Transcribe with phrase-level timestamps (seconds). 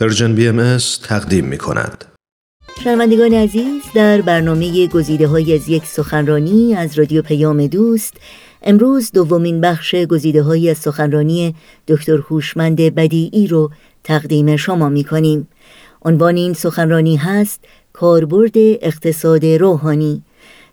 [0.00, 2.04] Persian BMS تقدیم می کند.
[2.84, 8.14] شنوندگان عزیز در برنامه گزیده های از یک سخنرانی از رادیو پیام دوست
[8.62, 11.54] امروز دومین بخش گزیده های از سخنرانی
[11.88, 13.70] دکتر هوشمند بدیعی رو
[14.04, 15.48] تقدیم شما می کنیم.
[16.02, 20.22] عنوان این سخنرانی هست کاربرد اقتصاد روحانی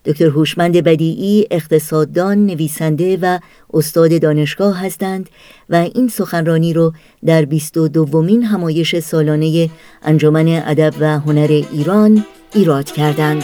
[0.05, 3.39] دکتر هوشمند بدیعی اقتصاددان نویسنده و
[3.73, 5.29] استاد دانشگاه هستند
[5.70, 6.93] و این سخنرانی رو
[7.25, 9.69] در بیست و دومین همایش سالانه
[10.04, 13.43] انجمن ادب و هنر ایران ایراد کردند.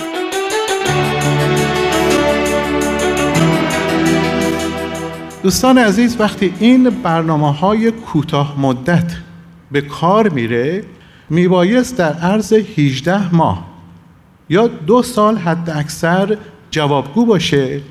[5.44, 9.16] دوستان عزیز وقتی این برنامه های کوتاه مدت
[9.72, 10.84] به کار میره
[11.30, 13.77] میبایست در عرض 18 ماه
[14.50, 16.38] یا دو سال حد اکثر
[16.72, 17.82] جوابگو باشه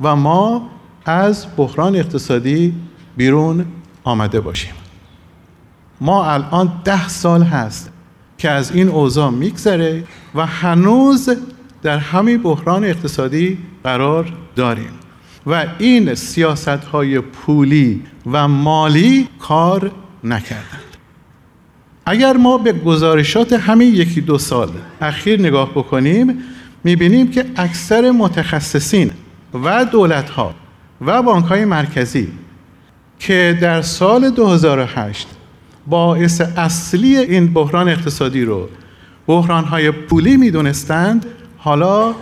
[0.00, 0.70] و ما
[1.04, 2.74] از بحران اقتصادی
[3.16, 3.66] بیرون
[4.04, 4.74] آمده باشیم.
[6.00, 7.90] ما الان ده سال هست
[8.38, 11.30] که از این اوضاع میگذره و هنوز
[11.82, 14.90] در همین بحران اقتصادی قرار داریم
[15.46, 19.92] و این سیاست های پولی و مالی کار
[20.24, 20.85] نکردند
[22.06, 24.68] اگر ما به گزارشات همین یکی دو سال
[25.00, 26.42] اخیر نگاه بکنیم
[26.84, 29.10] می‌بینیم که اکثر متخصصین
[29.64, 30.54] و دولت ها
[31.00, 32.28] و بانک های مرکزی
[33.18, 35.28] که در سال 2008
[35.86, 38.68] باعث اصلی این بحران اقتصادی رو
[39.26, 41.26] بحران های پولی می‌دونستند
[41.58, 42.14] حالا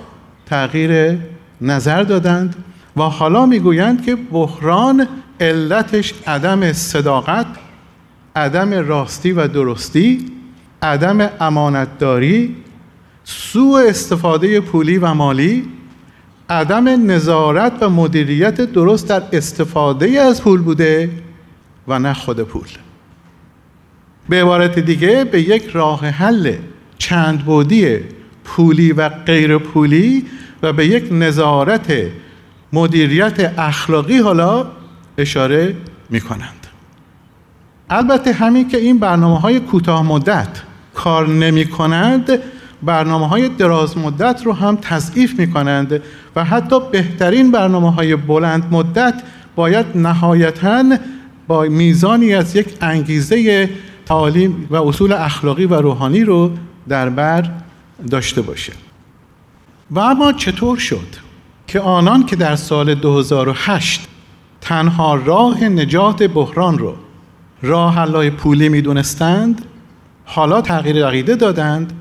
[0.46, 1.18] تغییر
[1.60, 2.56] نظر دادند
[2.96, 5.08] و حالا می‌گویند که بحران
[5.40, 7.46] علتش عدم صداقت
[8.36, 10.26] عدم راستی و درستی
[10.82, 12.56] عدم امانتداری
[13.24, 15.64] سوء استفاده پولی و مالی
[16.50, 21.10] عدم نظارت و مدیریت درست در استفاده از پول بوده
[21.88, 22.68] و نه خود پول.
[24.28, 26.56] به عبارت دیگه به یک راه حل
[26.98, 27.98] چند بودی
[28.44, 30.26] پولی و غیر پولی
[30.62, 31.92] و به یک نظارت
[32.72, 34.66] مدیریت اخلاقی حالا
[35.18, 35.76] اشاره
[36.10, 36.63] می کنند
[37.90, 40.62] البته همین که این برنامه های کوتاه مدت
[40.94, 42.38] کار نمی کنند
[42.82, 46.02] برنامه های دراز مدت رو هم تضعیف می کنند
[46.36, 49.22] و حتی بهترین برنامه های بلند مدت
[49.56, 50.84] باید نهایتا
[51.46, 53.70] با میزانی از یک انگیزه
[54.06, 56.50] تعالیم و اصول اخلاقی و روحانی رو
[56.88, 57.50] در بر
[58.10, 58.72] داشته باشه.
[59.90, 61.06] و اما چطور شد
[61.66, 64.08] که آنان که در سال 2008
[64.60, 66.94] تنها راه نجات بحران رو
[67.64, 69.64] راه پولی می‌دونستند
[70.24, 71.92] حالا تغییر عقیده دادند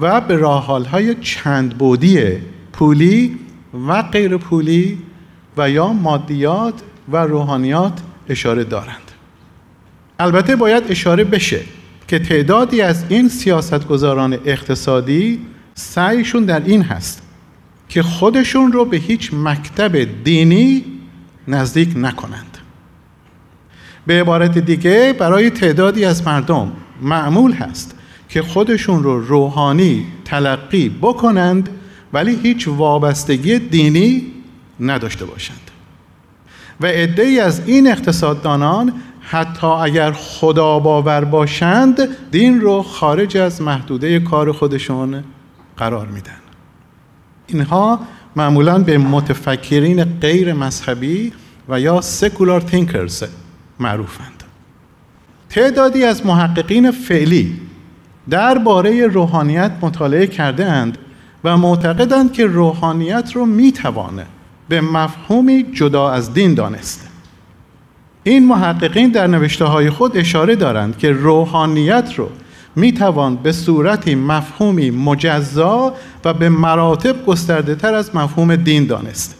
[0.00, 2.36] و به راه های چند بودی
[2.72, 3.38] پولی
[3.88, 4.98] و غیر پولی
[5.56, 6.74] و یا مادیات
[7.12, 9.10] و روحانیات اشاره دارند.
[10.18, 11.60] البته باید اشاره بشه
[12.08, 17.22] که تعدادی از این سیاستگزاران اقتصادی سعیشون در این هست
[17.88, 20.84] که خودشون رو به هیچ مکتب دینی
[21.48, 22.51] نزدیک نکنند.
[24.06, 27.94] به عبارت دیگه برای تعدادی از مردم معمول هست
[28.28, 31.68] که خودشون رو روحانی تلقی بکنند
[32.12, 34.26] ولی هیچ وابستگی دینی
[34.80, 35.70] نداشته باشند.
[36.80, 44.20] و عدهای از این اقتصاددانان حتی اگر خدا باور باشند دین رو خارج از محدوده
[44.20, 45.24] کار خودشون
[45.76, 46.32] قرار میدن.
[47.46, 48.00] اینها
[48.36, 51.32] معمولا به متفکرین غیر مذهبی
[51.68, 53.24] و یا سکولار تینکرز
[53.80, 54.42] معروفند.
[55.50, 57.60] تعدادی از محققین فعلی
[58.30, 60.98] درباره روحانیت مطالعه کرده اند
[61.44, 64.26] و معتقدند که روحانیت رو می‌توانه
[64.68, 67.08] به مفهومی جدا از دین دانست.
[68.24, 72.28] این محققین در نوشته های خود اشاره دارند که روحانیت رو
[72.76, 75.94] می‌توان به صورتی مفهومی مجزا
[76.24, 79.36] و به مراتب گسترده تر از مفهوم دین دانست.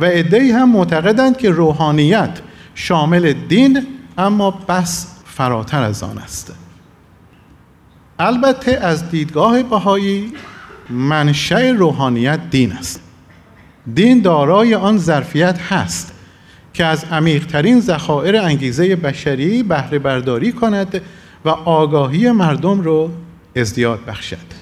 [0.00, 2.38] و ادهی هم معتقدند که روحانیت
[2.80, 3.86] شامل دین
[4.18, 6.52] اما بس فراتر از آن است.
[8.18, 10.32] البته از دیدگاه بهایی
[10.90, 13.02] منشأ روحانیت دین است.
[13.94, 16.12] دین دارای آن ظرفیت هست
[16.72, 21.00] که از عمیقترین ذخایر انگیزه بشری بهره برداری کند
[21.44, 23.10] و آگاهی مردم رو
[23.56, 24.60] ازدیاد بخشد.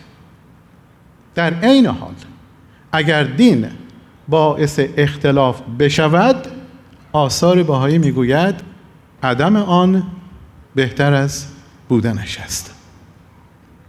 [1.34, 2.14] در عین حال
[2.92, 3.66] اگر دین
[4.28, 6.47] باعث اختلاف بشود
[7.12, 8.54] آثار باهایی می‌گوید
[9.22, 10.02] عدم آن
[10.74, 11.46] بهتر از
[11.88, 12.74] بودنش است.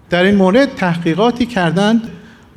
[0.10, 2.02] در این مورد تحقیقاتی کردند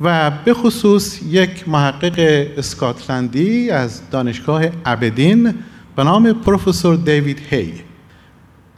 [0.01, 5.53] و به خصوص یک محقق اسکاتلندی از دانشگاه ابدین
[5.95, 7.73] به نام پروفسور دیوید هی.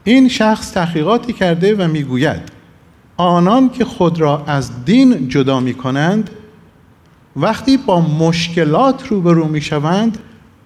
[0.03, 2.41] این شخص تحقیقاتی کرده و می‌گوید
[3.17, 6.29] آنان که خود را از دین جدا می کنند
[7.35, 10.17] وقتی با مشکلات روبرو می شوند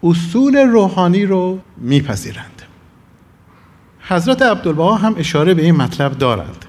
[0.03, 2.61] اصول روحانی رو میپذیرند.
[4.01, 6.65] حضرت عبدالبها هم اشاره به این مطلب دارند.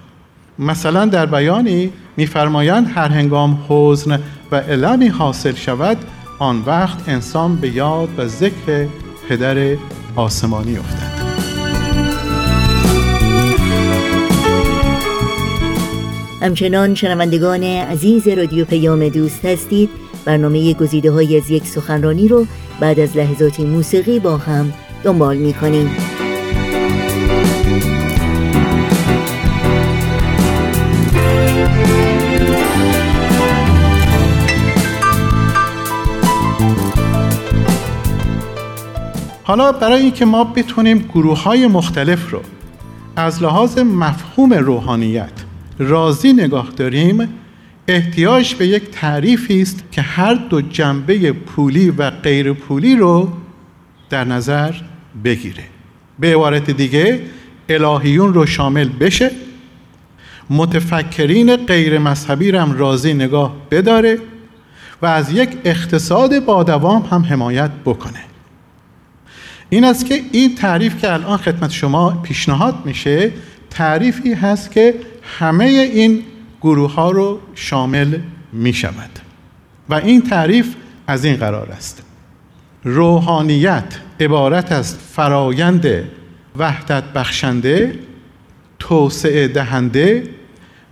[0.59, 4.21] مثلا در بیانی میفرمایند هر هنگام حزن
[4.53, 5.97] و علمی حاصل شود
[6.39, 8.87] آن وقت انسان به یاد و ذکر
[9.29, 9.77] پدر
[10.17, 11.21] آسمانی افتد.
[16.41, 19.91] همچنان شنوندگان عزیز رادیو پیام دوست هستید
[20.25, 22.47] برنامه گزیده های از یک سخنرانی رو
[22.81, 24.73] بعد از لحظاتی موسیقی با هم
[25.05, 25.91] دنبال می کنیم.
[39.43, 42.41] حالا برای اینکه ما بتونیم گروه های مختلف رو
[43.17, 45.33] از لحاظ مفهوم روحانیت
[45.79, 47.29] راضی نگاه داریم
[47.89, 53.33] احتیاج به یک تعریفی است که هر دو جنبه پولی و غیر پولی رو
[54.11, 54.75] در نظر
[55.25, 55.65] بگیره.
[56.19, 57.21] به عبارت دیگه
[57.69, 59.31] الهیون رو شامل بشه.
[60.51, 64.19] متفکرین غیر مذهبی هم راضی نگاه بداره
[65.03, 68.21] و از یک اقتصاد با دوام هم حمایت بکنه.
[69.69, 73.33] این است که این تعریف که الان خدمت شما پیشنهاد میشه
[73.71, 74.95] تعریفی هست که
[75.39, 76.23] همه این
[76.61, 78.19] گروه ها رو شامل
[78.53, 79.11] می شود
[79.89, 80.75] و این تعریف
[81.07, 82.03] از این قرار است.
[82.85, 85.87] روحانیت عبارت است فرایند
[86.57, 87.99] وحدت بخشنده
[88.79, 90.29] توسعه دهنده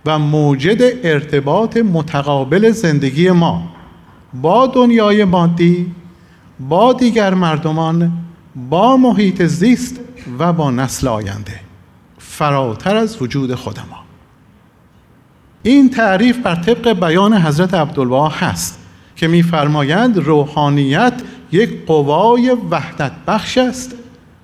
[0.05, 3.71] و موجد ارتباط متقابل زندگی ما
[4.33, 5.91] با دنیای مادی
[6.59, 8.11] با دیگر مردمان
[8.69, 9.99] با محیط زیست
[10.39, 11.59] و با نسل آینده.
[12.17, 14.08] فراتر از وجود خود ما.
[15.63, 18.79] این تعریف بر طبق بیان حضرت عبدالبها هست
[19.15, 21.13] که میفرمایند روحانیت
[21.51, 23.95] یک قوای وحدت بخش است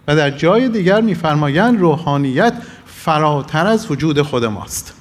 [0.08, 2.54] و در جای دیگر میفرمایند روحانیت
[2.86, 4.94] فراتر از وجود خود ماست.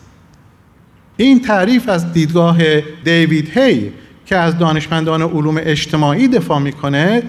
[1.17, 3.93] این تعریف از دیدگاه دیوید هی
[4.27, 7.23] که از دانشمندان علوم اجتماعی دفاع می‌کنه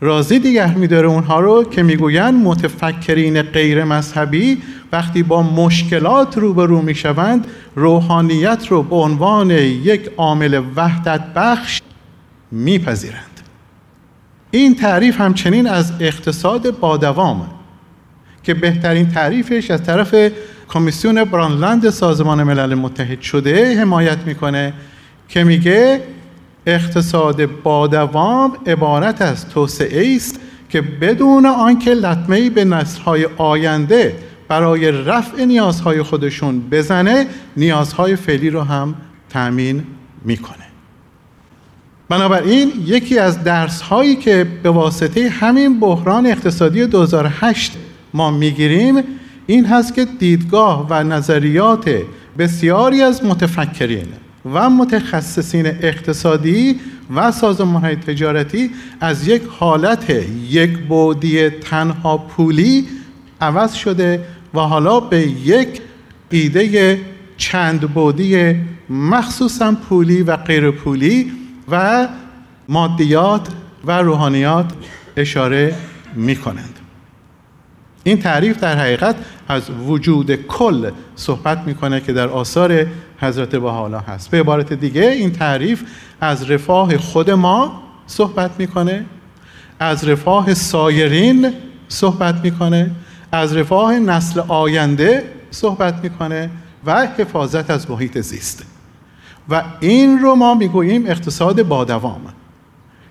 [0.00, 7.46] راضی دیگر میداره اونها رو که می‌گویند متفکرین غیر مذهبی وقتی با مشکلات روبرو می‌شوند
[7.74, 11.80] روحانیت رو به عنوان یک عامل وحدت بخش
[12.50, 13.40] میپذیرند.
[14.50, 17.50] این تعریف همچنین از اقتصاد با دوام
[18.42, 20.14] که بهترین تعریفش از طرف
[20.68, 24.72] کمیسیون برانلند سازمان ملل متحد شده حمایت می‌کنه
[25.28, 26.02] که میگه
[26.66, 34.16] اقتصاد با دوام عبارت از توسعه است که بدون آنکه لطمه به نسل‌های آینده
[34.50, 37.26] برای رفع نیازهای خودشون بزنه
[37.56, 38.94] نیازهای فعلی رو هم
[39.28, 39.82] تأمین
[40.24, 40.56] می‌کنه.
[42.08, 47.72] بنابراین یکی از درس هایی که به واسطه همین بحران اقتصادی 2008
[48.14, 49.02] ما می‌گیریم
[49.46, 51.90] این هست که دیدگاه و نظریات
[52.38, 54.06] بسیاری از متفکرین
[54.52, 56.80] و متخصصین اقتصادی
[57.14, 58.70] و سازمان های تجارتی
[59.00, 60.10] از یک حالت
[60.50, 62.86] یک بودی تنها پولی
[63.40, 64.24] عوض شده
[64.54, 65.80] و حالا به یک
[66.30, 66.98] ایده
[67.36, 68.54] چند بودی
[68.90, 71.32] مخصوصا پولی و غیر پولی
[71.70, 72.08] و
[72.68, 73.48] مادیات
[73.84, 74.72] و روحانیات
[75.16, 75.74] اشاره
[76.14, 76.78] می کنند
[78.04, 79.16] این تعریف در حقیقت
[79.48, 82.86] از وجود کل صحبت می‌کنه که در آثار
[83.18, 84.30] حضرت بحالا هست.
[84.30, 85.82] به عبارت دیگه این تعریف
[86.20, 89.04] از رفاه خود ما صحبت می‌کنه
[89.78, 91.52] از رفاه سایرین
[91.88, 92.90] صحبت می‌کنه
[93.32, 96.50] از رفاه نسل آینده صحبت می‌کنه
[96.86, 98.64] و حفاظت از محیط زیست.
[99.48, 102.20] و این رو ما می‌گوییم اقتصاد با دوام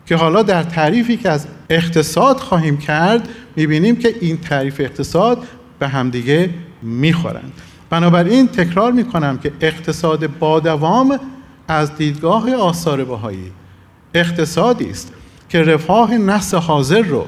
[0.05, 5.43] که حالا در تعریفی که از اقتصاد خواهیم کرد می‌بینیم که این تعریف اقتصاد
[5.79, 6.49] به همدیگه
[6.81, 7.53] می‌خورند.
[7.89, 11.19] بنابراین تکرار می‌کنم که اقتصاد با دوام
[11.67, 13.51] از دیدگاه آثار بهایی
[14.13, 15.13] اقتصادی است
[15.49, 17.25] که رفاه نسل حاضر رو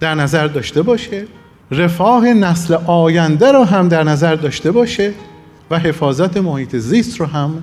[0.00, 1.26] در نظر داشته باشه
[1.70, 5.12] رفاه نسل آینده رو هم در نظر داشته باشه
[5.70, 7.62] و حفاظت محیط زیست رو هم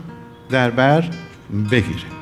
[0.49, 1.09] در بر
[1.71, 2.17] بگیره.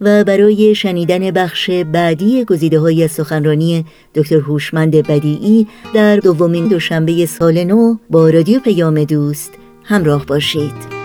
[0.00, 3.84] و برای شنیدن بخش بعدی گزیده های سخنرانی
[4.14, 9.52] دکتر هوشمند بدیعی در دومین دوشنبه سال نو با رادیو پیام دوست
[9.84, 10.95] همراه باشید.